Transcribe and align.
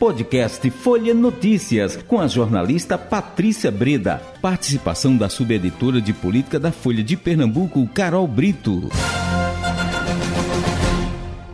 Podcast 0.00 0.70
Folha 0.70 1.12
Notícias, 1.12 1.94
com 1.94 2.18
a 2.18 2.26
jornalista 2.26 2.96
Patrícia 2.96 3.70
Breda. 3.70 4.18
Participação 4.40 5.14
da 5.14 5.28
subeditora 5.28 6.00
de 6.00 6.14
política 6.14 6.58
da 6.58 6.72
Folha 6.72 7.04
de 7.04 7.18
Pernambuco, 7.18 7.86
Carol 7.88 8.26
Brito. 8.26 8.88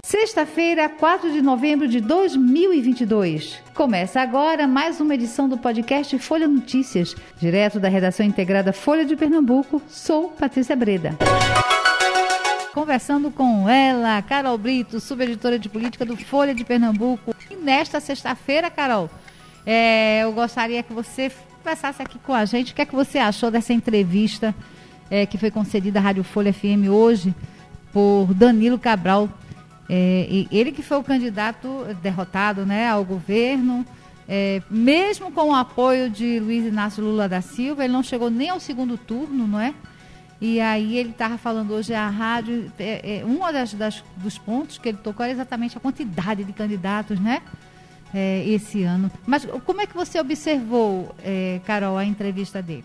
Sexta-feira, 0.04 0.88
4 0.88 1.32
de 1.32 1.42
novembro 1.42 1.88
de 1.88 2.00
2022. 2.00 3.58
Começa 3.74 4.20
agora 4.20 4.68
mais 4.68 5.00
uma 5.00 5.16
edição 5.16 5.48
do 5.48 5.58
podcast 5.58 6.16
Folha 6.20 6.46
Notícias, 6.46 7.16
direto 7.40 7.80
da 7.80 7.88
redação 7.88 8.24
integrada 8.24 8.72
Folha 8.72 9.04
de 9.04 9.16
Pernambuco. 9.16 9.82
Sou 9.88 10.28
Patrícia 10.28 10.76
Breda 10.76 11.18
conversando 12.76 13.30
com 13.30 13.66
ela, 13.66 14.20
Carol 14.20 14.58
Brito, 14.58 15.00
subeditora 15.00 15.58
de 15.58 15.66
política 15.66 16.04
do 16.04 16.14
Folha 16.14 16.54
de 16.54 16.62
Pernambuco. 16.62 17.34
E 17.50 17.56
nesta 17.56 18.00
sexta-feira, 18.00 18.68
Carol, 18.68 19.08
é, 19.64 20.20
eu 20.24 20.32
gostaria 20.34 20.82
que 20.82 20.92
você 20.92 21.32
conversasse 21.56 22.02
aqui 22.02 22.18
com 22.18 22.34
a 22.34 22.44
gente. 22.44 22.72
O 22.72 22.74
que 22.74 22.82
é 22.82 22.84
que 22.84 22.94
você 22.94 23.16
achou 23.16 23.50
dessa 23.50 23.72
entrevista 23.72 24.54
é, 25.10 25.24
que 25.24 25.38
foi 25.38 25.50
concedida 25.50 26.00
à 26.00 26.02
Rádio 26.02 26.22
Folha 26.22 26.52
FM 26.52 26.90
hoje 26.90 27.34
por 27.94 28.34
Danilo 28.34 28.78
Cabral? 28.78 29.26
É, 29.88 30.44
ele 30.52 30.70
que 30.70 30.82
foi 30.82 30.98
o 30.98 31.02
candidato 31.02 31.86
derrotado 32.02 32.66
né, 32.66 32.90
ao 32.90 33.02
governo. 33.06 33.86
É, 34.28 34.60
mesmo 34.68 35.32
com 35.32 35.48
o 35.48 35.54
apoio 35.54 36.10
de 36.10 36.38
Luiz 36.38 36.66
Inácio 36.66 37.02
Lula 37.02 37.26
da 37.26 37.40
Silva, 37.40 37.84
ele 37.84 37.92
não 37.94 38.02
chegou 38.02 38.28
nem 38.28 38.50
ao 38.50 38.60
segundo 38.60 38.98
turno, 38.98 39.46
não 39.46 39.58
é? 39.58 39.72
E 40.40 40.60
aí 40.60 40.98
ele 40.98 41.10
estava 41.10 41.38
falando 41.38 41.72
hoje 41.72 41.94
à 41.94 42.08
rádio, 42.08 42.70
é, 42.78 43.20
é, 43.20 43.24
um 43.24 43.40
das, 43.50 43.72
das, 43.72 44.04
dos 44.16 44.36
pontos 44.36 44.76
que 44.76 44.88
ele 44.88 44.98
tocou 44.98 45.24
era 45.24 45.32
exatamente 45.32 45.76
a 45.76 45.80
quantidade 45.80 46.44
de 46.44 46.52
candidatos, 46.52 47.18
né? 47.18 47.40
É, 48.14 48.44
esse 48.46 48.82
ano. 48.82 49.10
Mas 49.26 49.46
como 49.64 49.80
é 49.80 49.86
que 49.86 49.94
você 49.94 50.20
observou, 50.20 51.14
é, 51.22 51.60
Carol, 51.64 51.96
a 51.96 52.04
entrevista 52.04 52.62
dele? 52.62 52.84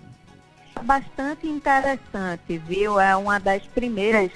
Bastante 0.83 1.47
interessante, 1.47 2.57
viu? 2.57 2.99
É 2.99 3.15
uma 3.15 3.39
das 3.39 3.63
primeiras 3.67 4.31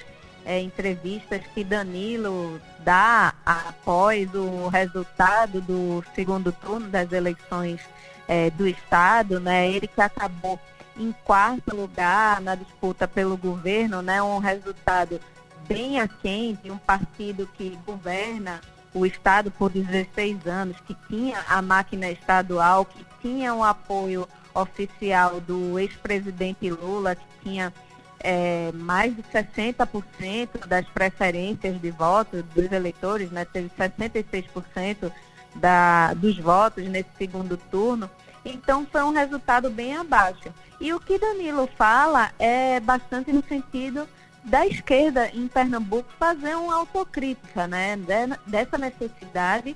é, 0.46 0.62
entrevistas 0.62 1.42
que 1.54 1.64
Danilo 1.64 2.62
dá 2.80 3.34
após 3.46 4.34
o 4.36 4.68
resultado 4.68 5.60
do 5.62 6.04
segundo 6.14 6.52
turno 6.52 6.88
das 6.88 7.12
eleições 7.12 7.82
é, 8.28 8.50
do 8.52 8.68
Estado, 8.68 9.40
né? 9.40 9.70
Ele 9.70 9.88
que 9.88 10.00
acabou 10.00 10.60
em 10.98 11.14
quarto 11.24 11.76
lugar 11.76 12.42
na 12.42 12.56
disputa 12.56 13.08
pelo 13.08 13.38
governo, 13.38 14.02
né, 14.02 14.22
um 14.22 14.38
resultado 14.38 15.20
bem 15.68 16.00
aquém 16.00 16.58
de 16.64 16.72
um 16.72 16.78
partido 16.78 17.50
que 17.58 17.78
governa 17.86 18.62
o 18.94 19.06
Estado 19.06 19.52
por 19.52 19.70
16 19.70 20.48
anos, 20.48 20.78
que 20.86 20.96
tinha 21.08 21.44
a 21.50 21.62
máquina 21.62 22.10
estadual, 22.10 22.86
que 22.86 23.06
tinha 23.22 23.54
o 23.54 23.58
um 23.58 23.64
apoio 23.64 24.28
oficial 24.54 25.42
do 25.42 25.78
ex-presidente 25.78 26.70
Lula, 26.70 27.16
que 27.16 27.26
tinha 27.44 27.74
é, 28.22 28.72
mais 28.74 29.16
de 29.16 29.22
60% 29.24 30.66
das 30.66 30.88
preferências 30.88 31.80
de 31.80 31.92
voto 31.92 32.42
dos 32.42 32.72
eleitores, 32.72 33.30
né, 33.32 33.46
teve 33.46 33.70
66% 33.78 35.12
da, 35.56 36.14
dos 36.14 36.38
votos 36.38 36.86
nesse 36.86 37.10
segundo 37.18 37.58
turno. 37.58 38.10
Então 38.44 38.88
foi 38.90 39.04
um 39.04 39.12
resultado 39.12 39.70
bem 39.70 39.96
abaixo. 39.96 40.54
E 40.86 40.94
o 40.94 41.00
que 41.00 41.18
Danilo 41.18 41.68
fala 41.76 42.32
é 42.38 42.80
bastante 42.80 43.34
no 43.34 43.44
sentido 43.44 44.08
da 44.44 44.68
esquerda 44.68 45.28
em 45.34 45.48
Pernambuco 45.48 46.08
fazer 46.20 46.56
uma 46.56 46.76
autocrítica, 46.76 47.66
né? 47.66 47.98
Dessa 48.46 48.78
necessidade 48.78 49.76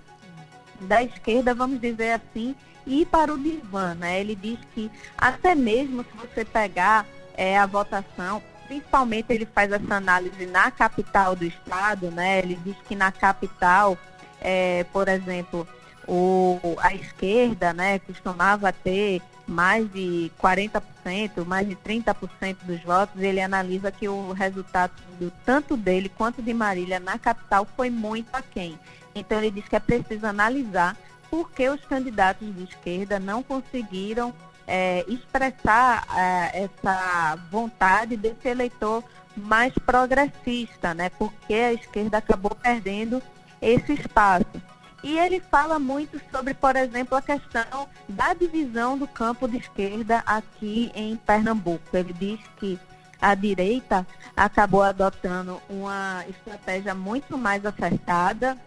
da 0.82 1.02
esquerda, 1.02 1.56
vamos 1.56 1.82
dizer 1.82 2.12
assim, 2.12 2.56
ir 2.86 3.08
para 3.08 3.34
o 3.34 3.40
divã, 3.40 3.96
né? 3.96 4.20
Ele 4.20 4.36
diz 4.36 4.60
que 4.76 4.92
até 5.18 5.56
mesmo 5.56 6.04
se 6.04 6.16
você 6.16 6.46
pegar 6.46 7.08
é, 7.36 7.58
a 7.58 7.66
votação, 7.66 8.40
principalmente 8.68 9.34
ele 9.34 9.48
faz 9.48 9.72
essa 9.72 9.96
análise 9.96 10.46
na 10.46 10.70
capital 10.70 11.36
do 11.36 11.44
estado, 11.44 12.12
né? 12.12 12.38
Ele 12.38 12.54
diz 12.64 12.76
que 12.88 12.96
na 12.96 13.12
capital, 13.12 13.98
é, 14.40 14.86
por 14.94 15.08
exemplo, 15.08 15.68
o, 16.10 16.76
a 16.80 16.94
esquerda 16.96 17.72
né, 17.72 18.00
costumava 18.00 18.74
ter 18.74 19.22
mais 19.48 19.92
de 19.92 20.32
40%, 20.42 21.46
mais 21.46 21.68
de 21.68 21.76
30% 21.76 22.58
dos 22.64 22.82
votos, 22.82 23.22
ele 23.22 23.40
analisa 23.40 23.92
que 23.92 24.08
o 24.10 24.32
resultado 24.32 24.92
do, 25.20 25.32
tanto 25.46 25.78
dele 25.78 26.10
quanto 26.10 26.42
de 26.42 26.54
Marília 26.54 27.00
na 27.00 27.18
capital 27.18 27.68
foi 27.76 27.90
muito 27.90 28.30
aquém. 28.34 28.78
Então 29.14 29.38
ele 29.38 29.52
diz 29.52 29.68
que 29.68 29.76
é 29.76 29.80
preciso 29.80 30.26
analisar 30.26 30.98
por 31.30 31.52
que 31.52 31.70
os 31.70 31.84
candidatos 31.86 32.56
de 32.56 32.64
esquerda 32.64 33.20
não 33.20 33.44
conseguiram 33.44 34.34
é, 34.68 35.04
expressar 35.08 36.08
é, 36.16 36.64
essa 36.64 37.36
vontade 37.52 38.18
desse 38.18 38.48
eleitor 38.48 39.04
mais 39.36 39.74
progressista, 39.86 40.94
né? 40.94 41.10
Porque 41.10 41.54
a 41.54 41.74
esquerda 41.74 42.18
acabou 42.18 42.56
perdendo 42.56 43.22
esse 43.62 43.94
espaço. 43.94 44.69
E 45.02 45.18
ele 45.18 45.40
fala 45.40 45.80
muito 45.80 46.20
sobre, 46.32 46.54
por 46.54 46.76
exemplo, 46.76 47.18
a 47.18 47.22
questão 47.22 47.88
da 48.08 48.34
divisão 48.34 48.98
do 48.98 49.08
campo 49.08 49.48
de 49.48 49.58
esquerda 49.58 50.22
aqui 50.26 50.92
em 50.94 51.16
Pernambuco. 51.16 51.96
Ele 51.96 52.14
diz 52.14 52.40
que 52.58 52.78
a 53.22 53.34
direita 53.36 54.06
acabou 54.36 54.84
adotando 54.84 55.62
uma 55.70 56.24
estratégia 56.28 56.94
muito 56.94 57.38
mais 57.38 57.66
acertada 57.66 58.58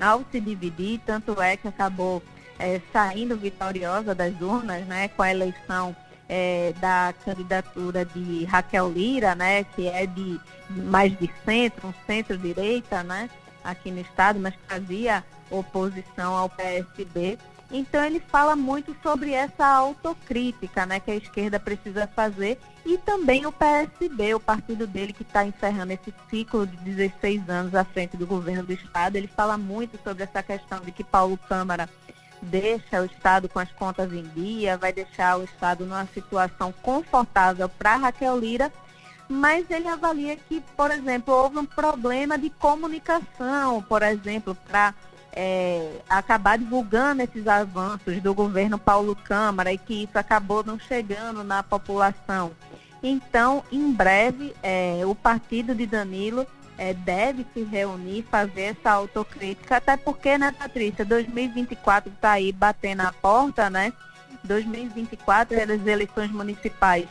ao 0.00 0.24
se 0.30 0.40
dividir, 0.40 1.00
tanto 1.06 1.40
é 1.40 1.56
que 1.56 1.68
acabou 1.68 2.22
é, 2.58 2.80
saindo 2.92 3.36
vitoriosa 3.36 4.14
das 4.14 4.38
urnas, 4.40 4.84
né, 4.86 5.08
com 5.08 5.22
a 5.22 5.30
eleição 5.30 5.94
é, 6.28 6.72
da 6.80 7.14
candidatura 7.24 8.04
de 8.04 8.44
Raquel 8.44 8.90
Lira, 8.90 9.34
né, 9.34 9.64
que 9.64 9.86
é 9.86 10.06
de 10.06 10.40
mais 10.70 11.16
de 11.18 11.30
centro, 11.44 11.88
um 11.88 11.94
centro-direita, 12.06 13.02
né, 13.02 13.28
aqui 13.62 13.90
no 13.90 14.00
estado, 14.00 14.40
mas 14.40 14.54
fazia 14.66 15.22
oposição 15.52 16.34
ao 16.34 16.48
PSB. 16.48 17.38
Então 17.70 18.04
ele 18.04 18.20
fala 18.20 18.54
muito 18.54 18.94
sobre 19.02 19.32
essa 19.32 19.66
autocrítica 19.66 20.84
né, 20.84 21.00
que 21.00 21.10
a 21.10 21.16
esquerda 21.16 21.58
precisa 21.58 22.06
fazer 22.06 22.58
e 22.84 22.98
também 22.98 23.46
o 23.46 23.52
PSB, 23.52 24.34
o 24.34 24.40
partido 24.40 24.86
dele 24.86 25.12
que 25.12 25.22
está 25.22 25.44
encerrando 25.44 25.92
esse 25.92 26.12
ciclo 26.28 26.66
de 26.66 26.76
16 26.76 27.48
anos 27.48 27.74
à 27.74 27.84
frente 27.84 28.16
do 28.16 28.26
governo 28.26 28.64
do 28.64 28.72
Estado. 28.72 29.16
Ele 29.16 29.26
fala 29.26 29.56
muito 29.56 29.98
sobre 30.04 30.24
essa 30.24 30.42
questão 30.42 30.80
de 30.80 30.92
que 30.92 31.02
Paulo 31.02 31.38
Câmara 31.48 31.88
deixa 32.42 33.00
o 33.00 33.06
Estado 33.06 33.48
com 33.48 33.58
as 33.58 33.70
contas 33.72 34.12
em 34.12 34.24
dia, 34.34 34.76
vai 34.76 34.92
deixar 34.92 35.38
o 35.38 35.44
Estado 35.44 35.86
numa 35.86 36.06
situação 36.06 36.74
confortável 36.82 37.68
para 37.68 37.96
Raquel 37.96 38.38
Lira 38.38 38.70
mas 39.32 39.70
ele 39.70 39.88
avalia 39.88 40.36
que, 40.36 40.60
por 40.76 40.90
exemplo, 40.90 41.32
houve 41.32 41.58
um 41.58 41.64
problema 41.64 42.36
de 42.36 42.50
comunicação, 42.50 43.82
por 43.82 44.02
exemplo, 44.02 44.54
para 44.68 44.94
é, 45.32 46.00
acabar 46.08 46.58
divulgando 46.58 47.22
esses 47.22 47.46
avanços 47.46 48.20
do 48.20 48.34
governo 48.34 48.78
Paulo 48.78 49.16
Câmara 49.16 49.72
e 49.72 49.78
que 49.78 50.04
isso 50.04 50.18
acabou 50.18 50.62
não 50.64 50.78
chegando 50.78 51.42
na 51.42 51.62
população. 51.62 52.52
Então, 53.02 53.64
em 53.72 53.92
breve, 53.92 54.54
é, 54.62 55.02
o 55.04 55.14
partido 55.14 55.74
de 55.74 55.86
Danilo 55.86 56.46
é, 56.78 56.94
deve 56.94 57.44
se 57.52 57.62
reunir, 57.62 58.22
fazer 58.30 58.76
essa 58.76 58.90
autocrítica, 58.92 59.76
até 59.76 59.96
porque, 59.96 60.38
né, 60.38 60.54
Patrícia, 60.56 61.04
2024 61.04 62.12
está 62.12 62.32
aí 62.32 62.52
batendo 62.52 63.00
a 63.00 63.12
porta, 63.12 63.68
né? 63.68 63.92
2024 64.44 65.56
é 65.56 65.62
as 65.62 65.86
eleições 65.86 66.30
municipais 66.30 67.08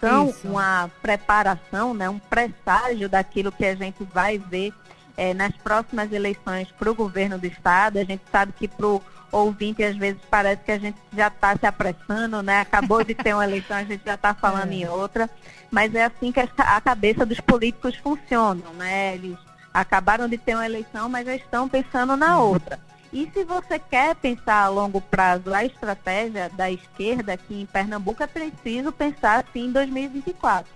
são 0.00 0.28
Isso. 0.28 0.48
uma 0.48 0.90
preparação, 1.02 1.94
né, 1.94 2.08
um 2.08 2.18
presságio 2.18 3.08
daquilo 3.08 3.50
que 3.52 3.64
a 3.64 3.74
gente 3.74 4.04
vai 4.04 4.38
ver 4.38 4.72
é, 5.16 5.32
nas 5.32 5.52
próximas 5.56 6.12
eleições 6.12 6.70
para 6.72 6.90
o 6.90 6.94
governo 6.94 7.38
do 7.38 7.46
Estado. 7.46 7.98
A 7.98 8.04
gente 8.04 8.22
sabe 8.30 8.52
que 8.52 8.68
para 8.68 8.86
o 8.86 9.02
ouvinte, 9.32 9.82
às 9.82 9.96
vezes, 9.96 10.20
parece 10.30 10.62
que 10.62 10.72
a 10.72 10.78
gente 10.78 10.98
já 11.14 11.28
está 11.28 11.56
se 11.56 11.66
apressando, 11.66 12.42
né? 12.42 12.60
Acabou 12.60 13.02
de 13.02 13.14
ter 13.14 13.34
uma 13.34 13.44
eleição, 13.44 13.76
a 13.76 13.84
gente 13.84 14.02
já 14.04 14.14
está 14.14 14.34
falando 14.34 14.72
é. 14.72 14.74
em 14.74 14.88
outra. 14.88 15.28
Mas 15.70 15.94
é 15.94 16.04
assim 16.04 16.32
que 16.32 16.40
a 16.40 16.80
cabeça 16.80 17.26
dos 17.26 17.40
políticos 17.40 17.96
funcionam, 17.96 18.72
né? 18.74 19.14
Eles 19.14 19.38
acabaram 19.72 20.28
de 20.28 20.38
ter 20.38 20.54
uma 20.54 20.64
eleição, 20.64 21.08
mas 21.08 21.26
já 21.26 21.34
estão 21.34 21.68
pensando 21.68 22.16
na 22.16 22.38
uhum. 22.38 22.52
outra. 22.52 22.78
E 23.12 23.30
se 23.32 23.44
você 23.44 23.78
quer 23.78 24.14
pensar 24.16 24.64
a 24.64 24.68
longo 24.68 25.00
prazo 25.00 25.54
a 25.54 25.64
estratégia 25.64 26.50
da 26.50 26.70
esquerda 26.70 27.34
aqui 27.34 27.62
em 27.62 27.66
Pernambuco, 27.66 28.22
é 28.22 28.26
preciso 28.26 28.90
pensar 28.92 29.44
assim 29.44 29.66
em 29.66 29.72
2024. 29.72 30.70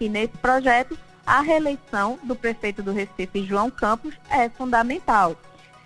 E 0.00 0.08
nesse 0.08 0.36
projeto, 0.38 0.98
a 1.26 1.40
reeleição 1.40 2.18
do 2.22 2.36
prefeito 2.36 2.82
do 2.82 2.92
Recife, 2.92 3.44
João 3.44 3.70
Campos, 3.70 4.14
é 4.30 4.48
fundamental. 4.48 5.36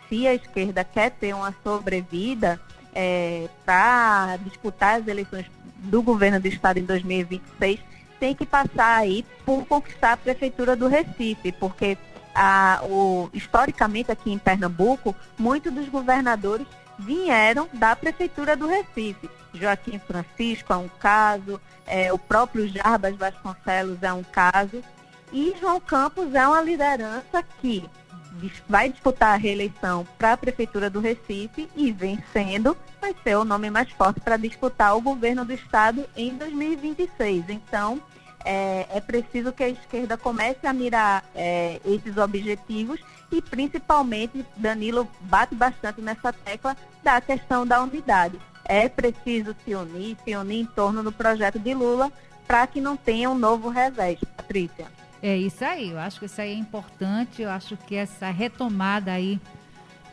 Se 0.08 0.26
a 0.26 0.34
esquerda 0.34 0.84
quer 0.84 1.10
ter 1.12 1.34
uma 1.34 1.54
sobrevida 1.62 2.60
é, 2.94 3.48
para 3.64 4.36
disputar 4.44 5.00
as 5.00 5.08
eleições 5.08 5.46
do 5.76 6.02
governo 6.02 6.38
do 6.38 6.46
estado 6.46 6.78
em 6.78 6.84
2026, 6.84 7.80
tem 8.18 8.34
que 8.34 8.44
passar 8.44 8.98
aí 8.98 9.24
por 9.46 9.64
conquistar 9.66 10.12
a 10.12 10.16
prefeitura 10.16 10.76
do 10.76 10.88
Recife, 10.88 11.52
porque 11.52 11.96
a, 12.34 12.80
o, 12.84 13.30
historicamente 13.32 14.12
aqui 14.12 14.30
em 14.30 14.38
Pernambuco, 14.38 15.16
muitos 15.38 15.72
dos 15.72 15.88
governadores 15.88 16.66
vieram 16.98 17.66
da 17.72 17.96
Prefeitura 17.96 18.54
do 18.54 18.66
Recife. 18.66 19.30
Joaquim 19.54 19.98
Francisco 19.98 20.72
é 20.72 20.76
um 20.76 20.88
caso, 20.88 21.58
é, 21.86 22.12
o 22.12 22.18
próprio 22.18 22.68
Jarbas 22.68 23.16
Vasconcelos 23.16 24.02
é 24.02 24.12
um 24.12 24.22
caso, 24.22 24.82
e 25.32 25.54
João 25.60 25.80
Campos 25.80 26.34
é 26.34 26.46
uma 26.46 26.60
liderança 26.60 27.42
que 27.60 27.88
vai 28.68 28.88
disputar 28.88 29.34
a 29.34 29.36
reeleição 29.36 30.06
para 30.18 30.32
a 30.32 30.36
Prefeitura 30.36 30.88
do 30.88 31.00
Recife 31.00 31.68
e 31.76 31.92
vencendo, 31.92 32.76
vai 33.00 33.14
ser 33.22 33.36
o 33.36 33.44
nome 33.44 33.70
mais 33.70 33.90
forte 33.90 34.20
para 34.20 34.36
disputar 34.36 34.96
o 34.96 35.00
governo 35.00 35.44
do 35.44 35.52
Estado 35.52 36.04
em 36.16 36.34
2026. 36.36 37.50
Então, 37.50 38.00
é, 38.44 38.86
é 38.90 39.00
preciso 39.00 39.52
que 39.52 39.62
a 39.62 39.68
esquerda 39.68 40.16
comece 40.16 40.66
a 40.66 40.72
mirar 40.72 41.24
é, 41.34 41.80
esses 41.84 42.16
objetivos 42.16 43.00
e, 43.30 43.42
principalmente, 43.42 44.44
Danilo 44.56 45.08
bate 45.22 45.54
bastante 45.54 46.00
nessa 46.00 46.32
tecla 46.32 46.76
da 47.02 47.20
questão 47.20 47.66
da 47.66 47.82
unidade. 47.82 48.40
É 48.64 48.88
preciso 48.88 49.54
se 49.64 49.74
unir, 49.74 50.16
se 50.24 50.34
unir 50.36 50.60
em 50.60 50.66
torno 50.66 51.02
do 51.02 51.12
projeto 51.12 51.58
de 51.58 51.74
Lula 51.74 52.10
para 52.46 52.66
que 52.66 52.80
não 52.80 52.96
tenha 52.96 53.30
um 53.30 53.34
novo 53.34 53.68
revés. 53.68 54.18
Patrícia. 54.36 54.99
É 55.22 55.36
isso 55.36 55.62
aí, 55.64 55.90
eu 55.90 55.98
acho 55.98 56.18
que 56.18 56.26
isso 56.26 56.40
aí 56.40 56.52
é 56.52 56.54
importante, 56.54 57.42
eu 57.42 57.50
acho 57.50 57.76
que 57.76 57.94
essa 57.94 58.30
retomada 58.30 59.12
aí, 59.12 59.38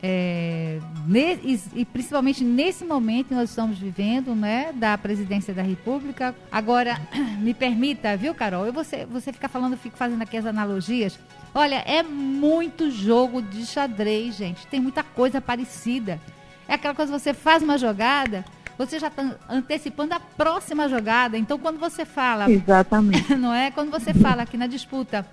é, 0.03 0.79
ne, 1.07 1.39
e, 1.73 1.85
principalmente 1.85 2.43
nesse 2.43 2.83
momento 2.83 3.27
que 3.27 3.33
nós 3.33 3.49
estamos 3.49 3.79
vivendo, 3.79 4.35
né, 4.35 4.73
da 4.73 4.97
presidência 4.97 5.53
da 5.53 5.61
República. 5.61 6.35
Agora, 6.51 6.99
me 7.39 7.53
permita, 7.53 8.17
viu, 8.17 8.35
Carol? 8.35 8.65
Eu, 8.65 8.73
você, 8.73 9.05
você 9.05 9.31
fica 9.31 9.47
falando, 9.47 9.73
eu 9.73 9.77
fico 9.79 9.97
fazendo 9.97 10.21
aqui 10.21 10.35
as 10.35 10.45
analogias. 10.45 11.17
Olha, 11.55 11.83
é 11.87 12.03
muito 12.03 12.91
jogo 12.91 13.41
de 13.41 13.65
xadrez, 13.65 14.35
gente. 14.35 14.67
Tem 14.67 14.79
muita 14.79 15.03
coisa 15.03 15.39
parecida. 15.39 16.19
É 16.67 16.73
aquela 16.73 16.93
coisa 16.93 17.13
que 17.13 17.19
você 17.19 17.33
faz 17.33 17.63
uma 17.63 17.77
jogada, 17.77 18.43
você 18.77 18.99
já 18.99 19.07
está 19.07 19.35
antecipando 19.49 20.13
a 20.13 20.19
próxima 20.19 20.87
jogada. 20.87 21.37
Então, 21.37 21.57
quando 21.57 21.79
você 21.79 22.05
fala. 22.05 22.49
Exatamente. 22.49 23.33
Não 23.35 23.53
é? 23.53 23.71
Quando 23.71 23.89
você 23.89 24.13
fala 24.13 24.43
aqui 24.43 24.57
na 24.57 24.67
disputa 24.67 25.25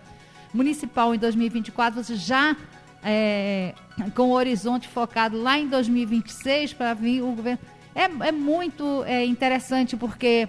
municipal 0.52 1.14
em 1.14 1.18
2024, 1.18 2.02
você 2.02 2.16
já. 2.16 2.56
É, 3.06 3.74
com 4.14 4.30
o 4.30 4.32
horizonte 4.32 4.88
focado 4.88 5.38
lá 5.38 5.58
em 5.58 5.68
2026 5.68 6.72
para 6.72 6.94
vir 6.94 7.20
o 7.20 7.32
governo. 7.32 7.58
É, 7.94 8.04
é 8.28 8.32
muito 8.32 9.04
é, 9.04 9.26
interessante 9.26 9.94
porque 9.94 10.48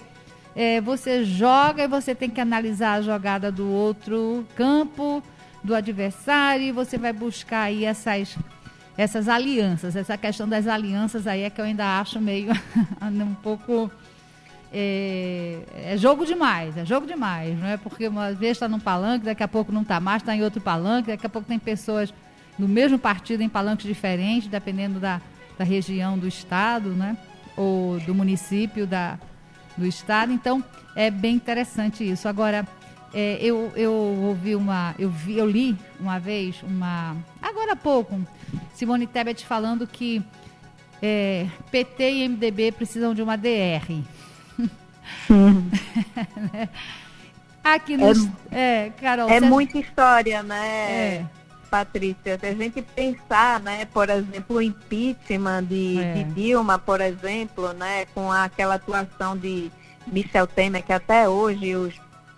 é, 0.56 0.80
você 0.80 1.25
joga 1.25 1.83
e 1.83 1.88
você 1.88 2.15
tem 2.15 2.30
que 2.30 2.39
analisar 2.39 2.94
a 2.94 3.01
jogada 3.01 3.51
do 3.51 3.69
outro 3.69 4.47
campo, 4.56 5.21
do 5.62 5.75
adversário, 5.75 6.63
e 6.63 6.71
você 6.71 6.97
vai 6.97 7.12
buscar 7.12 7.63
aí 7.63 7.83
essas 7.83 8.38
essas 8.97 9.27
alianças. 9.27 9.95
Essa 9.95 10.18
questão 10.18 10.47
das 10.47 10.68
alianças 10.68 11.27
aí 11.27 11.42
é 11.42 11.50
que 11.50 11.59
eu 11.59 11.65
ainda 11.65 12.00
acho 12.00 12.19
meio 12.19 12.51
um 13.01 13.33
pouco. 13.36 13.92
É, 14.77 15.59
é, 15.86 15.97
jogo 15.97 16.25
demais, 16.25 16.75
é 16.75 16.83
jogo 16.83 17.07
demais, 17.07 17.57
não 17.57 17.68
é? 17.68 17.77
Porque 17.77 18.07
uma 18.07 18.33
vez 18.33 18.53
está 18.53 18.68
num 18.68 18.80
palanque, 18.80 19.24
daqui 19.24 19.42
a 19.42 19.47
pouco 19.47 19.71
não 19.71 19.83
está 19.83 20.01
mais, 20.01 20.21
está 20.21 20.36
em 20.36 20.44
outro 20.44 20.59
palanque, 20.59 21.12
daqui 21.12 21.25
a 21.25 21.30
pouco 21.30 21.47
tem 21.47 21.57
pessoas 21.57 22.13
no 22.59 22.68
mesmo 22.68 23.00
partido 23.00 23.42
em 23.42 23.47
palanques 23.47 23.86
diferentes, 23.86 24.50
dependendo 24.50 25.00
da, 25.00 25.21
da 25.57 25.63
região 25.63 26.18
do 26.18 26.27
estado, 26.27 26.89
né? 26.89 27.18
Ou 27.56 28.00
do 28.01 28.13
município 28.13 28.86
da, 28.86 29.18
do 29.77 29.86
estado. 29.86 30.33
Então, 30.33 30.62
é 30.94 31.09
bem 31.09 31.36
interessante 31.36 32.09
isso. 32.09 32.27
Agora, 32.27 32.68
é, 33.13 33.38
eu, 33.39 33.71
eu 33.77 33.94
ouvi 33.94 34.56
uma. 34.56 34.94
Eu, 35.00 35.09
vi, 35.09 35.38
eu 35.38 35.50
li 35.50 35.77
uma 36.00 36.19
vez 36.19 36.62
uma. 36.63 37.15
Agora 37.42 37.71
há 37.71 37.75
pouco, 37.75 38.19
Simone 38.75 39.07
Tebet 39.07 39.45
falando 39.45 39.88
que 39.88 40.22
é, 41.01 41.48
PT 41.72 42.12
e 42.12 42.30
MDB 42.30 42.72
precisam 42.74 43.13
de 43.13 43.22
uma 43.22 43.38
DR. 43.38 44.04
Aqui 47.63 47.98
no. 47.98 48.06
É, 48.51 48.88
é 48.88 48.92
Carol. 49.00 49.30
É 49.30 49.39
muita 49.39 49.80
história, 49.80 50.44
né? 50.44 50.92
É. 50.92 51.25
Patrícia, 51.69 52.38
se 52.39 52.45
a 52.45 52.54
gente 52.54 52.81
pensar, 52.81 53.60
né, 53.60 53.86
por 53.86 54.10
exemplo, 54.10 54.57
o 54.57 54.62
impeachment 54.62 55.63
de, 55.63 56.00
é. 56.00 56.13
de, 56.13 56.24
Dilma, 56.25 56.78
por 56.80 57.01
exemplo, 57.01 57.74
né, 57.74 58.06
com 58.13 58.31
aquela 58.31 58.75
atuação 58.75 59.36
de 59.36 59.69
Michel 60.07 60.48
Temer, 60.48 60.83
que 60.83 60.94
até 60.94 61.28
hoje 61.28 61.75
os 61.75 61.95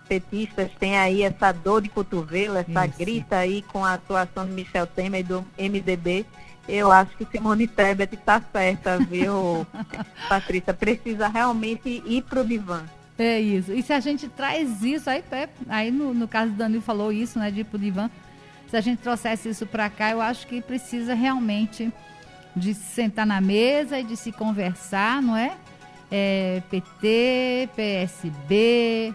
petistas 0.08 0.70
têm 0.78 0.96
aí 0.96 1.22
essa 1.22 1.52
dor 1.52 1.82
de 1.82 1.88
cotovelo, 1.88 2.56
essa 2.56 2.86
Isso. 2.86 2.98
grita 2.98 3.36
aí 3.36 3.62
com 3.62 3.84
a 3.84 3.94
atuação 3.94 4.46
de 4.46 4.52
Michel 4.52 4.86
Temer 4.86 5.20
e 5.20 5.24
do 5.24 5.44
MDB. 5.58 6.24
Eu 6.66 6.90
acho 6.92 7.16
que 7.16 7.26
Simone 7.26 7.66
Tebet 7.66 8.14
está 8.14 8.42
certa, 8.52 8.98
viu, 8.98 9.66
Patrícia? 10.28 10.74
Precisa 10.74 11.28
realmente 11.28 12.02
ir 12.04 12.22
para 12.22 12.40
o 12.40 12.44
divã. 12.44 12.84
É 13.18 13.40
isso. 13.40 13.72
E 13.72 13.82
se 13.82 13.92
a 13.92 14.00
gente 14.00 14.28
traz 14.28 14.82
isso, 14.82 15.10
aí, 15.10 15.24
é, 15.30 15.48
aí 15.68 15.90
no, 15.90 16.14
no 16.14 16.28
caso 16.28 16.52
do 16.52 16.58
Danilo 16.58 16.82
falou 16.82 17.10
isso, 17.10 17.38
né, 17.38 17.50
de 17.50 17.60
ir 17.60 17.64
para 17.64 17.76
o 17.76 17.80
divã. 17.80 18.10
Se 18.68 18.76
a 18.76 18.80
gente 18.80 18.98
trouxesse 19.00 19.48
isso 19.48 19.66
para 19.66 19.88
cá, 19.88 20.10
eu 20.10 20.20
acho 20.20 20.46
que 20.46 20.60
precisa 20.60 21.14
realmente 21.14 21.92
de 22.54 22.74
se 22.74 22.94
sentar 22.94 23.26
na 23.26 23.40
mesa 23.40 23.98
e 23.98 24.04
de 24.04 24.16
se 24.16 24.30
conversar, 24.30 25.22
não 25.22 25.36
é? 25.36 25.56
é 26.10 26.62
PT, 26.70 27.70
PSB, 27.74 29.14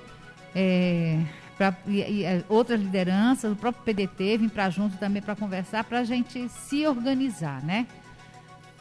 é, 0.55 1.19
pra, 1.57 1.75
e, 1.87 2.01
e, 2.01 2.23
é, 2.23 2.43
outras 2.47 2.79
lideranças, 2.79 3.51
o 3.51 3.55
próprio 3.55 3.83
PDT 3.83 4.37
vir 4.37 4.49
para 4.49 4.69
junto 4.69 4.97
também 4.97 5.21
para 5.21 5.35
conversar, 5.35 5.83
para 5.83 5.99
a 5.99 6.03
gente 6.03 6.47
se 6.49 6.85
organizar, 6.85 7.63
né? 7.63 7.87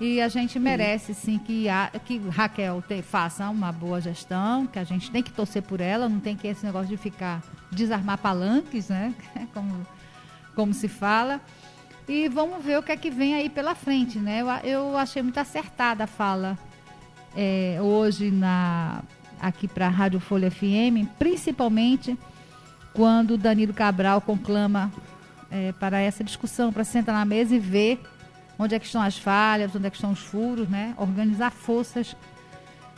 E 0.00 0.20
a 0.20 0.28
gente 0.28 0.58
merece 0.58 1.14
sim 1.14 1.38
que, 1.38 1.68
a, 1.68 1.90
que 2.04 2.18
Raquel 2.28 2.82
te, 2.82 3.02
faça 3.02 3.48
uma 3.48 3.70
boa 3.70 4.00
gestão, 4.00 4.66
que 4.66 4.78
a 4.78 4.84
gente 4.84 5.10
tem 5.10 5.22
que 5.22 5.30
torcer 5.30 5.62
por 5.62 5.80
ela, 5.80 6.08
não 6.08 6.18
tem 6.18 6.36
que 6.36 6.48
esse 6.48 6.64
negócio 6.64 6.88
de 6.88 6.96
ficar 6.96 7.42
desarmar 7.70 8.18
palanques, 8.18 8.88
né? 8.88 9.14
Como, 9.54 9.86
como 10.56 10.74
se 10.74 10.88
fala. 10.88 11.40
E 12.08 12.28
vamos 12.28 12.64
ver 12.64 12.78
o 12.78 12.82
que 12.82 12.92
é 12.92 12.96
que 12.96 13.10
vem 13.10 13.34
aí 13.34 13.48
pela 13.48 13.74
frente, 13.74 14.18
né? 14.18 14.40
Eu, 14.40 14.48
eu 14.68 14.96
achei 14.96 15.22
muito 15.22 15.38
acertada 15.38 16.04
a 16.04 16.06
fala 16.06 16.58
é, 17.36 17.78
hoje 17.80 18.30
na 18.30 19.02
aqui 19.42 19.66
para 19.66 19.86
a 19.86 19.90
Rádio 19.90 20.20
Folha 20.20 20.50
FM, 20.50 21.08
principalmente 21.18 22.16
quando 22.94 23.36
Danilo 23.36 23.74
Cabral 23.74 24.20
conclama 24.20 24.92
é, 25.50 25.72
para 25.72 26.00
essa 26.00 26.22
discussão, 26.22 26.72
para 26.72 26.84
sentar 26.84 27.14
na 27.14 27.24
mesa 27.24 27.54
e 27.54 27.58
ver 27.58 28.00
onde 28.58 28.74
é 28.74 28.78
que 28.78 28.86
estão 28.86 29.02
as 29.02 29.18
falhas, 29.18 29.74
onde 29.74 29.86
é 29.86 29.90
que 29.90 29.96
estão 29.96 30.12
os 30.12 30.20
furos, 30.20 30.68
né? 30.68 30.94
Organizar 30.96 31.50
forças. 31.50 32.16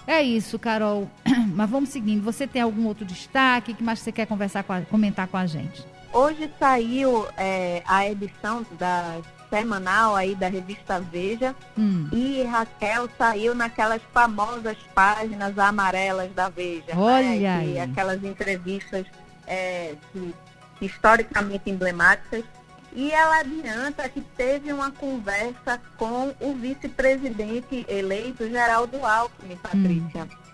É 0.06 0.22
isso, 0.22 0.58
Carol. 0.58 1.10
Mas 1.54 1.70
vamos 1.70 1.88
seguindo. 1.88 2.22
Você 2.22 2.46
tem 2.46 2.60
algum 2.60 2.86
outro 2.86 3.06
destaque? 3.06 3.72
O 3.72 3.74
que 3.74 3.82
mais 3.82 4.00
você 4.00 4.12
quer 4.12 4.26
conversar 4.26 4.62
com 4.62 4.72
a, 4.72 4.82
comentar 4.82 5.26
com 5.26 5.36
a 5.36 5.46
gente? 5.46 5.84
Hoje 6.12 6.50
saiu 6.58 7.26
é, 7.36 7.82
a 7.86 8.08
edição 8.08 8.64
da 8.78 9.16
semanal 9.50 10.14
aí 10.14 10.34
da 10.34 10.48
revista 10.48 11.00
Veja. 11.00 11.54
Hum. 11.76 12.08
E 12.12 12.42
Raquel 12.44 13.08
saiu 13.16 13.54
naquelas 13.54 14.02
famosas 14.12 14.76
páginas 14.94 15.58
amarelas 15.58 16.32
da 16.32 16.48
Veja. 16.48 16.94
Né? 16.94 16.96
Olha 16.96 17.62
né? 17.62 17.80
aquelas 17.80 18.22
entrevistas 18.22 19.06
é, 19.46 19.94
que, 20.12 20.34
historicamente 20.80 21.70
emblemáticas. 21.70 22.44
E 22.92 23.10
ela 23.10 23.40
adianta 23.40 24.08
que 24.08 24.20
teve 24.20 24.72
uma 24.72 24.92
conversa 24.92 25.80
com 25.96 26.32
o 26.40 26.54
vice-presidente 26.54 27.84
eleito, 27.88 28.48
Geraldo 28.48 29.04
Alckmin, 29.04 29.56
Patrícia. 29.56 30.24
Hum. 30.24 30.44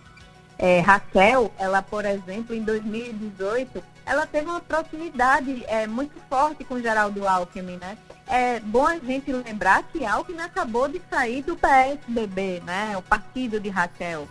É, 0.58 0.80
Raquel, 0.80 1.52
ela, 1.58 1.80
por 1.80 2.04
exemplo, 2.04 2.54
em 2.54 2.62
2018, 2.62 3.82
ela 4.04 4.26
teve 4.26 4.46
uma 4.46 4.60
proximidade 4.60 5.64
é, 5.66 5.86
muito 5.86 6.12
forte 6.28 6.64
com 6.64 6.80
Geraldo 6.80 7.26
Alckmin, 7.26 7.76
né? 7.76 7.96
É 8.30 8.60
bom 8.60 8.86
a 8.86 8.96
gente 8.98 9.32
lembrar 9.32 9.82
que 9.84 10.04
Alckmin 10.04 10.40
acabou 10.40 10.88
de 10.88 11.02
sair 11.10 11.42
do 11.42 11.56
PSDB, 11.56 12.62
né? 12.64 12.96
O 12.96 13.02
partido 13.02 13.58
de 13.58 13.68
Raquel. 13.68 14.28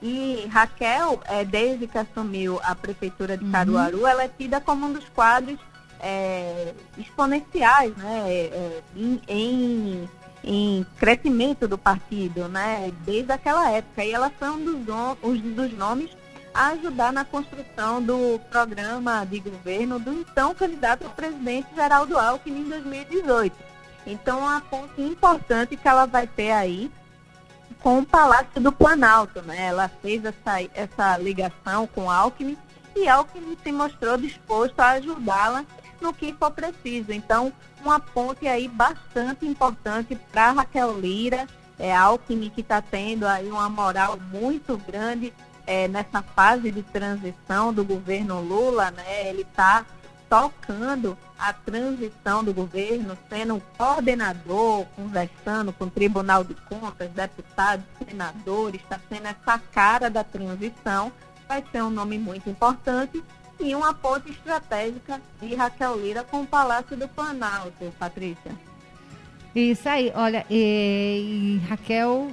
E 0.00 0.48
Raquel, 0.50 1.20
é, 1.26 1.44
desde 1.44 1.86
que 1.86 1.98
assumiu 1.98 2.58
a 2.64 2.74
prefeitura 2.74 3.36
de 3.36 3.44
uhum. 3.44 3.52
Caruaru, 3.52 3.98
uhum. 4.00 4.06
ela 4.06 4.24
é 4.24 4.28
tida 4.28 4.60
como 4.60 4.86
um 4.86 4.92
dos 4.92 5.08
quadros 5.10 5.58
é, 6.00 6.74
exponenciais, 6.98 7.94
né? 7.96 8.24
É, 8.26 8.82
em, 8.96 9.20
em, 9.28 10.10
em, 10.42 10.86
crescimento 10.98 11.68
do 11.68 11.78
partido, 11.78 12.48
né? 12.48 12.90
Desde 13.04 13.32
aquela 13.32 13.70
época. 13.70 14.04
E 14.04 14.12
ela 14.12 14.30
foi 14.30 14.48
um 14.48 14.64
dos, 14.64 14.94
um 15.22 15.54
dos 15.54 15.72
nomes 15.74 16.10
ajudar 16.54 17.12
na 17.12 17.24
construção 17.24 18.02
do 18.02 18.40
programa 18.50 19.24
de 19.24 19.40
governo 19.40 19.98
do 19.98 20.12
então 20.12 20.54
candidato 20.54 21.06
a 21.06 21.10
presidente 21.10 21.68
Geraldo 21.74 22.18
Alckmin 22.18 22.60
em 22.60 22.68
2018. 22.68 23.56
Então, 24.06 24.40
uma 24.40 24.60
ponte 24.60 25.00
importante 25.00 25.76
que 25.76 25.88
ela 25.88 26.06
vai 26.06 26.26
ter 26.26 26.50
aí 26.50 26.90
com 27.80 27.98
o 27.98 28.06
Palácio 28.06 28.60
do 28.60 28.72
Planalto, 28.72 29.42
né? 29.42 29.66
Ela 29.66 29.88
fez 29.88 30.24
essa, 30.24 30.62
essa 30.74 31.16
ligação 31.18 31.86
com 31.86 32.10
Alckmin 32.10 32.56
e 32.94 33.08
Alckmin 33.08 33.56
se 33.62 33.72
mostrou 33.72 34.16
disposto 34.16 34.78
a 34.80 34.90
ajudá-la 34.90 35.64
no 36.00 36.12
que 36.12 36.32
for 36.32 36.50
preciso. 36.50 37.12
Então, 37.12 37.52
uma 37.84 37.98
ponte 37.98 38.46
aí 38.46 38.68
bastante 38.68 39.46
importante 39.46 40.16
para 40.30 40.52
Raquel 40.52 40.98
Lira 40.98 41.46
É 41.78 41.94
Alckmin 41.94 42.50
que 42.50 42.60
está 42.60 42.82
tendo 42.82 43.26
aí 43.26 43.50
uma 43.50 43.68
moral 43.68 44.18
muito 44.30 44.76
grande 44.76 45.32
é, 45.72 45.88
nessa 45.88 46.20
fase 46.20 46.70
de 46.70 46.82
transição 46.82 47.72
do 47.72 47.82
governo 47.82 48.42
Lula, 48.42 48.90
né? 48.90 49.30
Ele 49.30 49.40
está 49.40 49.86
tocando 50.28 51.16
a 51.38 51.50
transição 51.54 52.44
do 52.44 52.52
governo, 52.52 53.16
sendo 53.30 53.54
um 53.54 53.60
coordenador, 53.78 54.84
conversando 54.94 55.72
com 55.72 55.86
o 55.86 55.90
Tribunal 55.90 56.44
de 56.44 56.54
Contas, 56.68 57.10
deputados, 57.12 57.86
senadores, 58.06 58.82
está 58.82 59.00
sendo 59.08 59.26
essa 59.28 59.58
cara 59.72 60.10
da 60.10 60.22
transição, 60.22 61.10
vai 61.48 61.64
ser 61.72 61.82
um 61.82 61.90
nome 61.90 62.18
muito 62.18 62.50
importante 62.50 63.22
e 63.58 63.74
uma 63.74 63.94
ponte 63.94 64.30
estratégica 64.30 65.22
de 65.40 65.54
Raquel 65.54 65.98
Lira 65.98 66.22
com 66.22 66.42
o 66.42 66.46
Palácio 66.46 66.98
do 66.98 67.08
Planalto, 67.08 67.92
Patrícia. 67.98 68.52
Isso 69.54 69.88
aí, 69.88 70.12
olha, 70.14 70.44
e, 70.50 71.60
e 71.62 71.66
Raquel 71.66 72.30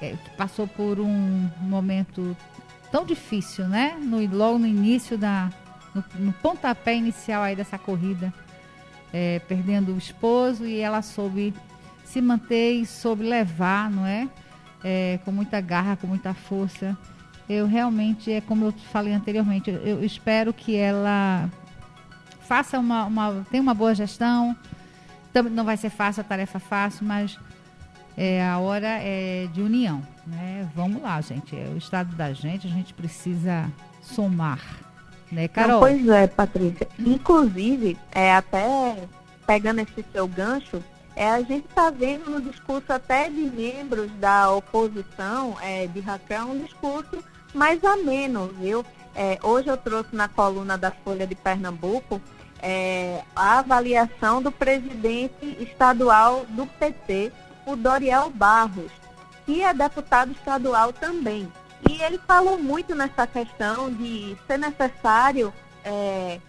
é, 0.00 0.14
passou 0.36 0.66
por 0.66 1.00
um 1.00 1.50
momento 1.60 2.36
tão 2.90 3.04
difícil, 3.04 3.66
né? 3.68 3.96
No, 4.00 4.24
logo 4.34 4.58
no 4.58 4.66
início 4.66 5.16
da. 5.16 5.50
No, 5.94 6.04
no 6.18 6.32
pontapé 6.34 6.94
inicial 6.94 7.42
aí 7.42 7.56
dessa 7.56 7.78
corrida, 7.78 8.32
é, 9.12 9.40
perdendo 9.48 9.94
o 9.94 9.98
esposo, 9.98 10.66
e 10.66 10.78
ela 10.78 11.02
soube 11.02 11.54
se 12.04 12.20
manter 12.20 12.72
e 12.72 12.86
soube 12.86 13.22
levar, 13.22 13.90
não 13.90 14.06
é? 14.06 14.28
é? 14.82 15.18
Com 15.24 15.32
muita 15.32 15.60
garra, 15.60 15.96
com 15.96 16.06
muita 16.06 16.34
força. 16.34 16.96
Eu 17.48 17.66
realmente, 17.66 18.30
é 18.30 18.40
como 18.40 18.66
eu 18.66 18.72
falei 18.72 19.14
anteriormente, 19.14 19.70
eu 19.70 20.04
espero 20.04 20.52
que 20.52 20.76
ela 20.76 21.48
faça 22.40 22.78
uma, 22.78 23.04
uma 23.04 23.46
tenha 23.50 23.62
uma 23.62 23.74
boa 23.74 23.94
gestão. 23.94 24.56
Também 25.32 25.52
não 25.52 25.64
vai 25.64 25.76
ser 25.76 25.90
fácil 25.90 26.20
a 26.22 26.24
tarefa 26.24 26.58
fácil, 26.58 27.06
mas 27.06 27.38
é, 28.18 28.44
a 28.44 28.58
hora 28.58 28.98
é 29.00 29.46
de 29.52 29.62
união. 29.62 30.02
Né? 30.26 30.68
Vamos 30.74 31.00
lá, 31.00 31.20
gente. 31.20 31.56
É 31.56 31.70
o 31.72 31.78
estado 31.78 32.16
da 32.16 32.32
gente, 32.32 32.66
a 32.66 32.70
gente 32.70 32.92
precisa 32.92 33.70
somar. 34.02 34.60
Né, 35.30 35.46
Carol? 35.46 35.74
Não, 35.74 35.80
pois 35.80 36.08
é, 36.08 36.26
Patrícia. 36.26 36.88
Inclusive, 36.98 37.96
é, 38.10 38.34
até 38.34 38.96
pegando 39.46 39.80
esse 39.80 40.04
seu 40.12 40.26
gancho, 40.26 40.82
é, 41.14 41.30
a 41.30 41.40
gente 41.42 41.66
está 41.68 41.90
vendo 41.90 42.28
no 42.28 42.40
discurso 42.40 42.92
até 42.92 43.28
de 43.30 43.42
membros 43.42 44.10
da 44.12 44.50
oposição 44.50 45.56
é, 45.62 45.86
de 45.86 46.00
Raquel 46.00 46.46
um 46.46 46.64
discurso 46.64 47.22
mais 47.54 47.84
ameno, 47.84 48.48
viu? 48.60 48.84
É, 49.14 49.38
hoje 49.42 49.68
eu 49.68 49.76
trouxe 49.76 50.14
na 50.14 50.28
coluna 50.28 50.76
da 50.76 50.90
Folha 50.90 51.26
de 51.26 51.34
Pernambuco 51.34 52.20
é, 52.60 53.22
a 53.34 53.58
avaliação 53.58 54.42
do 54.42 54.50
presidente 54.50 55.56
estadual 55.60 56.44
do 56.48 56.66
PT, 56.66 57.32
o 57.68 57.76
Doriel 57.76 58.30
Barros, 58.30 58.90
que 59.44 59.62
é 59.62 59.72
deputado 59.74 60.32
estadual 60.32 60.92
também. 60.92 61.50
E 61.88 62.02
ele 62.02 62.18
falou 62.26 62.58
muito 62.58 62.94
nessa 62.94 63.26
questão 63.26 63.92
de 63.92 64.36
ser 64.46 64.58
necessário 64.58 65.52
é, 65.84 66.40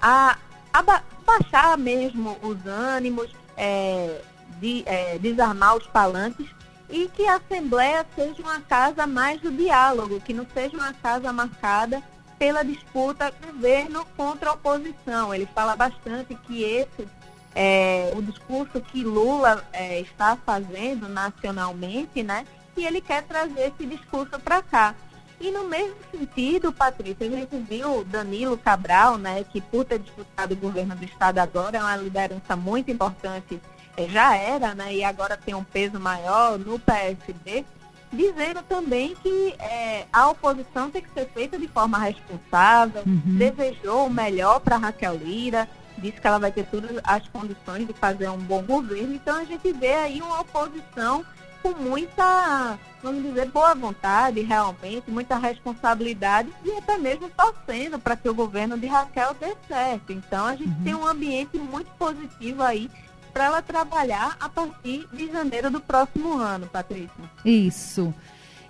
a, 0.00 0.36
a 0.72 0.82
baixar 1.24 1.76
mesmo 1.76 2.38
os 2.42 2.66
ânimos, 2.66 3.34
é, 3.56 4.20
de, 4.60 4.84
é, 4.86 5.18
desarmar 5.18 5.76
os 5.76 5.86
palanques 5.86 6.46
e 6.88 7.08
que 7.08 7.26
a 7.26 7.36
Assembleia 7.36 8.06
seja 8.14 8.40
uma 8.42 8.60
casa 8.60 9.06
mais 9.06 9.40
do 9.40 9.50
diálogo, 9.50 10.20
que 10.20 10.32
não 10.32 10.46
seja 10.54 10.76
uma 10.76 10.92
casa 10.92 11.32
marcada 11.32 12.02
pela 12.38 12.62
disputa 12.62 13.32
governo 13.44 14.06
contra 14.16 14.52
oposição. 14.52 15.34
Ele 15.34 15.48
fala 15.54 15.74
bastante 15.74 16.34
que 16.46 16.62
esse 16.62 17.08
é, 17.56 18.12
o 18.14 18.20
discurso 18.20 18.82
que 18.82 19.02
Lula 19.02 19.64
é, 19.72 19.98
está 20.00 20.36
fazendo 20.36 21.08
nacionalmente, 21.08 22.22
né? 22.22 22.46
E 22.76 22.84
ele 22.84 23.00
quer 23.00 23.22
trazer 23.22 23.72
esse 23.72 23.86
discurso 23.86 24.38
para 24.38 24.62
cá. 24.62 24.94
E 25.40 25.50
no 25.50 25.64
mesmo 25.64 25.96
sentido, 26.10 26.70
Patrícia, 26.70 27.26
a 27.26 27.30
gente 27.30 27.56
viu 27.56 28.04
Danilo 28.04 28.58
Cabral, 28.58 29.16
né, 29.16 29.44
que 29.50 29.60
por 29.60 29.84
ter 29.84 29.98
disputado 29.98 30.52
o 30.52 30.56
governo 30.56 30.94
do 30.94 31.04
estado 31.04 31.38
agora 31.38 31.78
é 31.78 31.80
uma 31.80 31.96
liderança 31.96 32.56
muito 32.56 32.90
importante, 32.90 33.60
é, 33.96 34.08
já 34.08 34.34
era, 34.34 34.74
né, 34.74 34.94
e 34.94 35.04
agora 35.04 35.36
tem 35.36 35.54
um 35.54 35.64
peso 35.64 36.00
maior 36.00 36.58
no 36.58 36.78
PSB, 36.78 37.66
dizendo 38.10 38.62
também 38.62 39.14
que 39.16 39.54
é, 39.58 40.06
a 40.10 40.30
oposição 40.30 40.90
tem 40.90 41.02
que 41.02 41.12
ser 41.12 41.28
feita 41.28 41.58
de 41.58 41.68
forma 41.68 41.98
responsável, 41.98 43.02
uhum. 43.06 43.36
desejou 43.36 44.06
o 44.06 44.10
melhor 44.10 44.60
para 44.60 44.78
Raquel 44.78 45.16
Lira, 45.16 45.68
disse 45.98 46.20
que 46.20 46.26
ela 46.26 46.38
vai 46.38 46.52
ter 46.52 46.66
todas 46.66 46.98
as 47.04 47.26
condições 47.28 47.86
de 47.86 47.92
fazer 47.92 48.28
um 48.28 48.38
bom 48.38 48.62
governo. 48.62 49.14
Então 49.14 49.36
a 49.36 49.44
gente 49.44 49.72
vê 49.72 49.94
aí 49.94 50.20
uma 50.20 50.40
oposição 50.40 51.24
com 51.62 51.70
muita, 51.74 52.78
vamos 53.02 53.22
dizer, 53.22 53.50
boa 53.50 53.74
vontade 53.74 54.40
realmente, 54.40 55.10
muita 55.10 55.36
responsabilidade 55.36 56.48
e 56.64 56.70
até 56.72 56.96
mesmo 56.96 57.28
torcendo 57.30 57.98
para 57.98 58.16
que 58.16 58.28
o 58.28 58.34
governo 58.34 58.78
de 58.78 58.86
Raquel 58.86 59.34
dê 59.34 59.54
certo. 59.66 60.12
Então 60.12 60.46
a 60.46 60.54
gente 60.54 60.68
uhum. 60.68 60.84
tem 60.84 60.94
um 60.94 61.06
ambiente 61.06 61.58
muito 61.58 61.90
positivo 61.98 62.62
aí 62.62 62.90
para 63.32 63.46
ela 63.46 63.62
trabalhar 63.62 64.36
a 64.40 64.48
partir 64.48 65.06
de 65.12 65.30
janeiro 65.30 65.70
do 65.70 65.80
próximo 65.80 66.38
ano, 66.38 66.66
Patrícia. 66.66 67.10
Isso. 67.44 68.14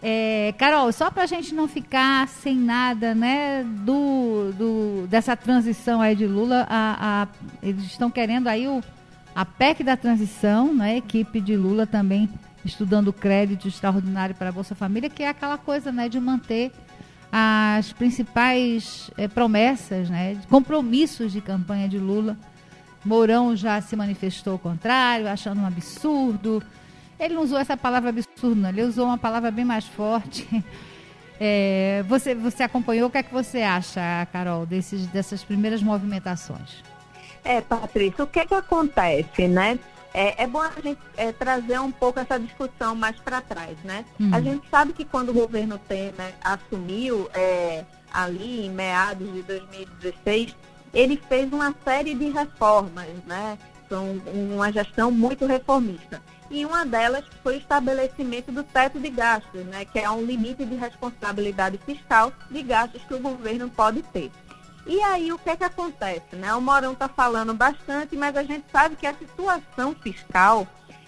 É, 0.03 0.55
Carol, 0.59 0.93
só 0.93 1.11
para 1.11 1.25
a 1.25 1.27
gente 1.27 1.55
não 1.55 1.67
ficar 1.67 2.29
sem 2.29 2.57
nada, 2.57 3.15
né, 3.15 3.65
do, 3.65 4.53
do, 4.53 5.07
dessa 5.09 5.37
transição 5.37 6.01
aí 6.01 6.15
de 6.15 6.27
Lula, 6.27 6.67
a, 6.69 7.23
a, 7.23 7.29
eles 7.63 7.85
estão 7.85 8.11
querendo 8.11 8.47
aí 8.47 8.69
o, 8.69 8.83
a 9.35 9.45
PEC 9.45 9.83
da 9.83 9.97
transição, 9.97 10.73
né, 10.75 10.93
a 10.93 10.97
equipe 10.97 11.41
de 11.41 11.57
Lula 11.57 11.87
também 11.87 12.29
estudando 12.65 13.13
crédito 13.13 13.69
extraordinário 13.69 14.35
para 14.35 14.49
a 14.49 14.53
Bolsa 14.53 14.75
Família, 14.75 15.09
que 15.09 15.23
é 15.23 15.29
aquela 15.29 15.57
coisa, 15.57 15.91
né, 15.91 16.09
de 16.09 16.21
manter 16.21 16.73
as 17.31 17.93
principais 17.93 19.11
é, 19.17 19.29
promessas, 19.29 20.11
né, 20.11 20.37
compromissos 20.49 21.33
de 21.33 21.41
campanha 21.41 21.89
de 21.89 21.99
Lula. 21.99 22.37
Mourão 23.05 23.55
já 23.55 23.81
se 23.81 23.95
manifestou 23.95 24.55
ao 24.55 24.59
contrário, 24.59 25.29
achando 25.29 25.61
um 25.61 25.67
absurdo, 25.67 26.63
ele 27.19 27.35
não 27.35 27.43
usou 27.43 27.59
essa 27.59 27.77
palavra 27.77 28.11
absurdo, 28.11 28.55
não. 28.55 28.69
Ele 28.69 28.83
usou 28.83 29.07
uma 29.07 29.19
palavra 29.19 29.51
bem 29.51 29.65
mais 29.65 29.87
forte. 29.87 30.47
É, 31.39 32.03
você, 32.09 32.35
você 32.35 32.63
acompanhou, 32.63 33.09
o 33.09 33.11
que 33.11 33.19
é 33.19 33.23
que 33.23 33.31
você 33.31 33.61
acha, 33.61 34.01
Carol, 34.33 34.65
desses, 34.65 35.07
dessas 35.09 35.45
primeiras 35.45 35.83
movimentações? 35.83 36.83
É, 37.45 37.61
Patrícia, 37.61 38.25
o 38.25 38.27
que 38.27 38.41
é 38.41 38.47
que 38.47 38.55
acontece, 38.55 39.47
né? 39.47 39.79
É, 40.15 40.45
é 40.45 40.47
bom 40.47 40.63
a 40.63 40.73
gente 40.83 40.99
é, 41.15 41.31
trazer 41.33 41.79
um 41.79 41.93
pouco 41.93 42.19
essa 42.19 42.41
discussão 42.41 42.95
mais 42.95 43.21
para 43.21 43.43
trás, 43.43 43.77
né? 43.85 44.05
Hum. 44.19 44.31
A 44.33 44.41
gente 44.41 44.67
sabe 44.71 44.95
que 44.95 45.05
quando 45.05 45.29
o 45.29 45.35
governo 45.35 45.79
Temer 45.79 46.35
assumiu 46.43 47.29
é, 47.35 47.85
ali 48.11 48.65
em 48.65 48.71
meados 48.71 49.31
de 49.31 49.43
2016, 49.43 50.57
ele 50.95 51.21
fez 51.29 51.53
uma 51.53 51.75
série 51.85 52.15
de 52.15 52.31
reformas, 52.31 53.09
né? 53.27 53.59
São 53.89 54.21
uma 54.33 54.73
gestão 54.73 55.11
muito 55.11 55.47
reformista 55.47 56.21
e 56.51 56.65
uma 56.65 56.85
delas 56.85 57.25
foi 57.43 57.57
o 57.57 57.59
estabelecimento 57.59 58.53
do 58.53 58.63
teto 58.63 59.01
de 59.01 59.11
gastos, 59.11 59.65
né, 59.67 59.85
que 59.85 59.99
é 59.99 60.09
um 60.09 60.25
limite 60.25 60.65
de 60.65 60.77
responsabilidade 60.77 61.79
fiscal 61.79 62.33
de 62.51 62.63
gastos 62.63 63.03
que 63.03 63.15
o 63.15 63.21
governo 63.21 63.69
pode 63.69 64.03
ter. 64.03 64.31
E 64.87 65.03
aí 65.03 65.33
o 65.33 65.39
que 65.39 65.51
é 65.51 65.57
que 65.57 65.65
acontece? 65.65 66.37
Né? 66.37 66.55
O 66.55 66.61
Morão 66.61 66.93
está 66.93 67.09
falando 67.09 67.53
bastante, 67.53 68.17
mas 68.17 68.37
a 68.37 68.45
gente 68.45 68.65
sabe 68.71 68.95
que 68.95 69.07
a 69.07 69.15
situação 69.15 69.95
fiscal 69.97 70.67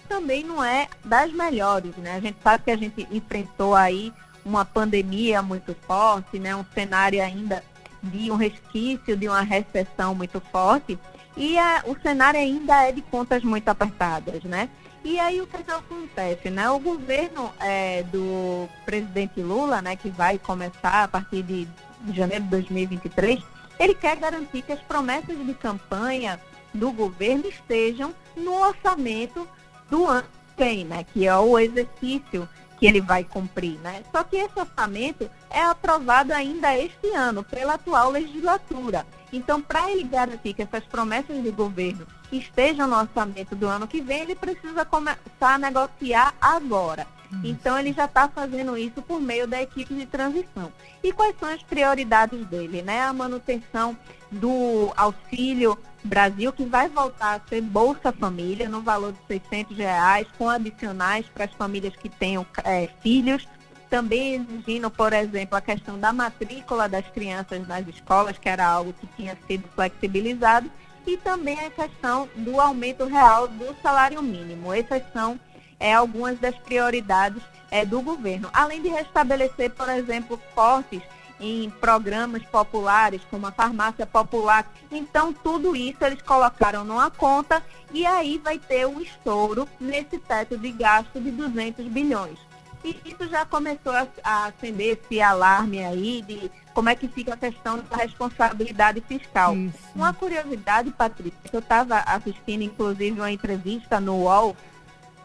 também 0.09 0.43
não 0.43 0.61
é 0.61 0.89
das 1.05 1.31
melhores. 1.31 1.95
Né? 1.95 2.15
A 2.15 2.19
gente 2.19 2.37
sabe 2.43 2.65
que 2.65 2.71
a 2.71 2.77
gente 2.77 3.07
enfrentou 3.09 3.73
aí 3.73 4.11
uma 4.43 4.65
pandemia 4.65 5.41
muito 5.41 5.73
forte, 5.87 6.37
né? 6.37 6.53
um 6.53 6.65
cenário 6.73 7.23
ainda 7.23 7.63
de 8.03 8.29
um 8.29 8.35
resquício 8.35 9.15
de 9.15 9.29
uma 9.29 9.41
recessão 9.41 10.13
muito 10.13 10.41
forte, 10.51 10.99
e 11.39 11.57
a, 11.57 11.83
o 11.87 11.97
cenário 12.01 12.37
ainda 12.37 12.83
é 12.83 12.91
de 12.91 13.01
contas 13.01 13.41
muito 13.43 13.69
apertadas, 13.69 14.43
né? 14.43 14.69
E 15.05 15.17
aí 15.17 15.39
o 15.39 15.47
que, 15.47 15.63
que 15.63 15.71
acontece, 15.71 16.49
né? 16.49 16.69
O 16.69 16.79
governo 16.79 17.49
é, 17.61 18.03
do 18.03 18.67
presidente 18.85 19.41
Lula, 19.41 19.81
né, 19.81 19.95
que 19.95 20.09
vai 20.09 20.37
começar 20.37 21.05
a 21.05 21.07
partir 21.07 21.41
de 21.41 21.65
janeiro 22.13 22.43
de 22.43 22.49
2023, 22.49 23.41
ele 23.79 23.95
quer 23.95 24.17
garantir 24.17 24.61
que 24.61 24.73
as 24.73 24.81
promessas 24.81 25.37
de 25.45 25.53
campanha 25.53 26.37
do 26.73 26.91
governo 26.91 27.47
estejam 27.47 28.13
no 28.35 28.53
orçamento 28.61 29.47
do 29.89 30.05
ano 30.05 30.27
que 30.57 30.63
vem, 30.63 30.83
né? 30.83 31.05
Que 31.13 31.25
é 31.25 31.37
o 31.37 31.57
exercício 31.57 32.47
que 32.77 32.85
ele 32.85 32.99
vai 32.99 33.23
cumprir, 33.23 33.79
né? 33.79 34.03
Só 34.11 34.25
que 34.25 34.35
esse 34.35 34.59
orçamento 34.59 35.29
é 35.49 35.61
aprovado 35.61 36.33
ainda 36.33 36.77
este 36.77 37.07
ano 37.15 37.43
pela 37.43 37.75
atual 37.75 38.11
legislatura. 38.11 39.05
Então, 39.31 39.61
para 39.61 39.91
ele 39.91 40.03
garantir 40.03 40.53
que 40.53 40.61
essas 40.61 40.83
promessas 40.85 41.41
de 41.41 41.51
governo 41.51 42.05
estejam 42.31 42.87
no 42.87 42.97
orçamento 42.97 43.55
do 43.55 43.67
ano 43.67 43.87
que 43.87 44.01
vem, 44.01 44.21
ele 44.21 44.35
precisa 44.35 44.85
começar 44.85 45.55
a 45.55 45.57
negociar 45.57 46.33
agora. 46.39 47.07
Então, 47.43 47.77
ele 47.77 47.93
já 47.93 48.05
está 48.05 48.27
fazendo 48.27 48.75
isso 48.75 49.01
por 49.03 49.21
meio 49.21 49.47
da 49.47 49.61
equipe 49.61 49.93
de 49.93 50.05
transição. 50.05 50.71
E 51.03 51.11
quais 51.11 51.35
são 51.39 51.47
as 51.47 51.61
prioridades 51.61 52.43
dele? 52.47 52.81
Né? 52.81 53.01
A 53.01 53.13
manutenção 53.13 53.95
do 54.31 54.91
auxílio 54.97 55.77
Brasil, 56.03 56.51
que 56.51 56.65
vai 56.65 56.89
voltar 56.89 57.35
a 57.35 57.47
ser 57.47 57.61
Bolsa 57.61 58.11
Família, 58.11 58.67
no 58.67 58.81
valor 58.81 59.13
de 59.13 59.19
600 59.27 59.77
reais, 59.77 60.27
com 60.37 60.49
adicionais 60.49 61.25
para 61.27 61.45
as 61.45 61.53
famílias 61.53 61.95
que 61.95 62.09
tenham 62.09 62.45
é, 62.63 62.89
filhos. 63.01 63.47
Também 63.89 64.35
exigindo, 64.35 64.89
por 64.91 65.13
exemplo, 65.13 65.57
a 65.57 65.61
questão 65.61 65.99
da 65.99 66.13
matrícula 66.13 66.87
das 66.87 67.07
crianças 67.07 67.67
nas 67.67 67.87
escolas, 67.87 68.37
que 68.37 68.47
era 68.47 68.65
algo 68.65 68.93
que 68.93 69.07
tinha 69.15 69.37
sido 69.47 69.67
flexibilizado, 69.69 70.69
e 71.07 71.17
também 71.17 71.59
a 71.59 71.71
questão 71.71 72.29
do 72.35 72.59
aumento 72.59 73.05
real 73.05 73.47
do 73.47 73.75
salário 73.81 74.21
mínimo. 74.21 74.73
Essas 74.73 75.01
são 75.11 75.39
é, 75.79 75.93
algumas 75.93 76.37
das 76.39 76.55
prioridades 76.55 77.41
é, 77.71 77.85
do 77.85 78.01
governo. 78.01 78.49
Além 78.53 78.81
de 78.81 78.89
restabelecer, 78.89 79.71
por 79.71 79.89
exemplo, 79.89 80.39
cortes 80.53 81.01
em 81.39 81.69
programas 81.69 82.43
populares, 82.43 83.21
como 83.31 83.47
a 83.47 83.51
farmácia 83.51 84.05
popular. 84.05 84.69
Então, 84.91 85.31
tudo 85.31 85.75
isso 85.75 86.03
eles 86.03 86.21
colocaram 86.21 86.83
numa 86.83 87.09
conta 87.09 87.63
e 87.93 88.05
aí 88.05 88.37
vai 88.37 88.59
ter 88.59 88.85
um 88.85 88.99
estouro 88.99 89.67
nesse 89.79 90.17
teto 90.19 90.57
de 90.57 90.71
gasto 90.71 91.19
de 91.19 91.31
200 91.31 91.85
bilhões. 91.87 92.37
E 92.83 92.95
isso 93.05 93.27
já 93.29 93.45
começou 93.45 93.91
a, 93.91 94.07
a 94.23 94.45
acender 94.45 94.97
esse 94.97 95.21
alarme 95.21 95.83
aí 95.83 96.21
de 96.21 96.49
como 96.73 96.89
é 96.89 96.95
que 96.95 97.07
fica 97.07 97.33
a 97.33 97.37
questão 97.37 97.79
da 97.79 97.97
responsabilidade 97.97 99.01
fiscal. 99.01 99.55
Isso. 99.55 99.77
Uma 99.93 100.13
curiosidade, 100.13 100.91
Patrícia, 100.91 101.37
que 101.43 101.55
eu 101.55 101.59
estava 101.59 101.99
assistindo, 101.99 102.61
inclusive, 102.63 103.19
uma 103.19 103.31
entrevista 103.31 103.99
no 103.99 104.23
UOL 104.23 104.55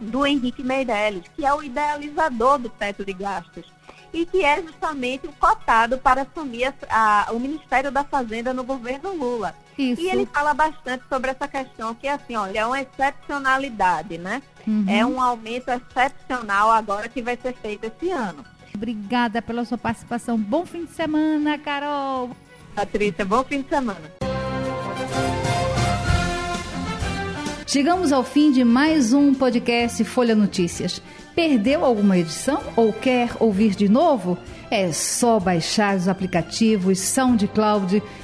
do 0.00 0.26
Henrique 0.26 0.64
Meirelles, 0.64 1.24
que 1.36 1.46
é 1.46 1.54
o 1.54 1.62
idealizador 1.62 2.58
do 2.58 2.68
teto 2.68 3.04
de 3.04 3.12
gastos 3.12 3.72
e 4.12 4.24
que 4.24 4.44
é 4.44 4.62
justamente 4.62 5.26
o 5.26 5.32
cotado 5.32 5.98
para 5.98 6.22
assumir 6.22 6.72
a, 6.88 7.28
a, 7.28 7.32
o 7.32 7.40
Ministério 7.40 7.90
da 7.90 8.04
Fazenda 8.04 8.54
no 8.54 8.62
governo 8.62 9.12
Lula. 9.12 9.54
Isso. 9.76 10.00
E 10.00 10.08
ele 10.08 10.26
fala 10.26 10.54
bastante 10.54 11.04
sobre 11.08 11.30
essa 11.30 11.48
questão 11.48 11.94
que 11.94 12.06
assim, 12.06 12.36
olha, 12.36 12.60
é 12.60 12.66
uma 12.66 12.80
excepcionalidade, 12.80 14.18
né? 14.18 14.42
Uhum. 14.66 14.84
É 14.88 15.04
um 15.04 15.20
aumento 15.20 15.68
excepcional 15.68 16.70
agora 16.70 17.08
que 17.08 17.20
vai 17.20 17.36
ser 17.36 17.54
feito 17.54 17.84
esse 17.84 18.10
ano. 18.10 18.44
Obrigada 18.74 19.40
pela 19.40 19.64
sua 19.64 19.78
participação. 19.78 20.38
Bom 20.38 20.64
fim 20.66 20.84
de 20.84 20.92
semana, 20.92 21.58
Carol. 21.58 22.30
Patrícia, 22.74 23.24
bom 23.24 23.44
fim 23.44 23.62
de 23.62 23.68
semana. 23.68 24.00
Chegamos 27.66 28.12
ao 28.12 28.22
fim 28.22 28.52
de 28.52 28.62
mais 28.62 29.12
um 29.12 29.34
podcast 29.34 30.04
Folha 30.04 30.34
Notícias. 30.34 31.02
Perdeu 31.34 31.84
alguma 31.84 32.16
edição 32.16 32.62
ou 32.76 32.92
quer 32.92 33.30
ouvir 33.40 33.74
de 33.74 33.88
novo? 33.88 34.38
É 34.70 34.92
só 34.92 35.40
baixar 35.40 35.96
os 35.96 36.06
aplicativos 36.06 37.00
SoundCloud, 37.00 38.00